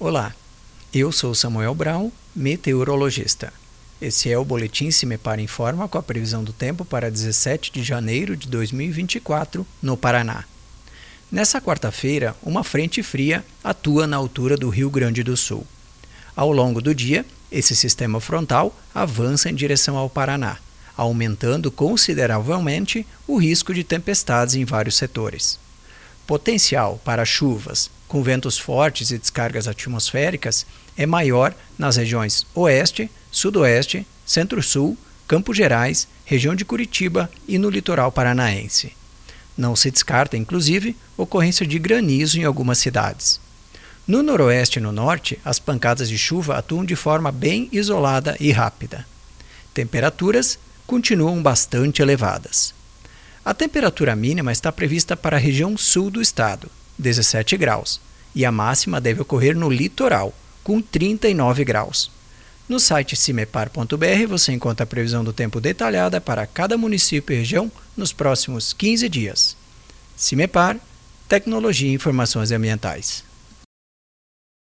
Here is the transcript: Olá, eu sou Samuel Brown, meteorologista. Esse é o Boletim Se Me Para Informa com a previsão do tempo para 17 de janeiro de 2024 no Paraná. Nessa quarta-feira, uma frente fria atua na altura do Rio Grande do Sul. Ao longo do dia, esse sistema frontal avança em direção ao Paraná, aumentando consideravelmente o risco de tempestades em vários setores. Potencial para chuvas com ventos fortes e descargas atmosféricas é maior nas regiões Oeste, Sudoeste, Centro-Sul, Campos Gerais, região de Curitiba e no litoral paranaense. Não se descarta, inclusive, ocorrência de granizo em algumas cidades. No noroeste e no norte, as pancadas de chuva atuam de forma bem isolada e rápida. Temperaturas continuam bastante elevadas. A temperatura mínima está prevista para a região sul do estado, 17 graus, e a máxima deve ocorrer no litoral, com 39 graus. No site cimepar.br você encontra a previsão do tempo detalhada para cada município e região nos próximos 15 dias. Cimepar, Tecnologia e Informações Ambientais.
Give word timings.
Olá, 0.00 0.32
eu 0.94 1.10
sou 1.10 1.34
Samuel 1.34 1.74
Brown, 1.74 2.12
meteorologista. 2.32 3.52
Esse 4.00 4.30
é 4.30 4.38
o 4.38 4.44
Boletim 4.44 4.92
Se 4.92 5.04
Me 5.04 5.18
Para 5.18 5.42
Informa 5.42 5.88
com 5.88 5.98
a 5.98 6.02
previsão 6.04 6.44
do 6.44 6.52
tempo 6.52 6.84
para 6.84 7.10
17 7.10 7.72
de 7.72 7.82
janeiro 7.82 8.36
de 8.36 8.46
2024 8.46 9.66
no 9.82 9.96
Paraná. 9.96 10.44
Nessa 11.32 11.60
quarta-feira, 11.60 12.36
uma 12.44 12.62
frente 12.62 13.02
fria 13.02 13.44
atua 13.62 14.06
na 14.06 14.16
altura 14.16 14.56
do 14.56 14.68
Rio 14.68 14.88
Grande 14.88 15.24
do 15.24 15.36
Sul. 15.36 15.66
Ao 16.36 16.52
longo 16.52 16.80
do 16.80 16.94
dia, 16.94 17.26
esse 17.50 17.74
sistema 17.74 18.20
frontal 18.20 18.72
avança 18.94 19.50
em 19.50 19.54
direção 19.56 19.96
ao 19.96 20.08
Paraná, 20.08 20.58
aumentando 20.96 21.72
consideravelmente 21.72 23.04
o 23.26 23.36
risco 23.36 23.74
de 23.74 23.82
tempestades 23.82 24.54
em 24.54 24.64
vários 24.64 24.94
setores. 24.94 25.58
Potencial 26.28 27.00
para 27.06 27.24
chuvas 27.24 27.90
com 28.06 28.22
ventos 28.22 28.58
fortes 28.58 29.10
e 29.10 29.16
descargas 29.16 29.66
atmosféricas 29.66 30.66
é 30.94 31.06
maior 31.06 31.54
nas 31.78 31.96
regiões 31.96 32.46
Oeste, 32.54 33.10
Sudoeste, 33.32 34.06
Centro-Sul, 34.26 34.94
Campos 35.26 35.56
Gerais, 35.56 36.06
região 36.26 36.54
de 36.54 36.66
Curitiba 36.66 37.30
e 37.48 37.56
no 37.56 37.70
litoral 37.70 38.12
paranaense. 38.12 38.92
Não 39.56 39.74
se 39.74 39.90
descarta, 39.90 40.36
inclusive, 40.36 40.94
ocorrência 41.16 41.66
de 41.66 41.78
granizo 41.78 42.38
em 42.38 42.44
algumas 42.44 42.76
cidades. 42.76 43.40
No 44.06 44.22
noroeste 44.22 44.80
e 44.80 44.82
no 44.82 44.92
norte, 44.92 45.40
as 45.42 45.58
pancadas 45.58 46.10
de 46.10 46.18
chuva 46.18 46.58
atuam 46.58 46.84
de 46.84 46.94
forma 46.94 47.32
bem 47.32 47.70
isolada 47.72 48.36
e 48.38 48.52
rápida. 48.52 49.06
Temperaturas 49.72 50.58
continuam 50.86 51.42
bastante 51.42 52.02
elevadas. 52.02 52.76
A 53.48 53.54
temperatura 53.54 54.14
mínima 54.14 54.52
está 54.52 54.70
prevista 54.70 55.16
para 55.16 55.38
a 55.38 55.40
região 55.40 55.74
sul 55.74 56.10
do 56.10 56.20
estado, 56.20 56.70
17 56.98 57.56
graus, 57.56 57.98
e 58.34 58.44
a 58.44 58.52
máxima 58.52 59.00
deve 59.00 59.22
ocorrer 59.22 59.56
no 59.56 59.70
litoral, 59.70 60.34
com 60.62 60.82
39 60.82 61.64
graus. 61.64 62.10
No 62.68 62.78
site 62.78 63.16
cimepar.br 63.16 64.26
você 64.28 64.52
encontra 64.52 64.84
a 64.84 64.86
previsão 64.86 65.24
do 65.24 65.32
tempo 65.32 65.62
detalhada 65.62 66.20
para 66.20 66.46
cada 66.46 66.76
município 66.76 67.32
e 67.32 67.38
região 67.38 67.72
nos 67.96 68.12
próximos 68.12 68.74
15 68.74 69.08
dias. 69.08 69.56
Cimepar, 70.14 70.76
Tecnologia 71.26 71.88
e 71.88 71.94
Informações 71.94 72.52
Ambientais. 72.52 73.24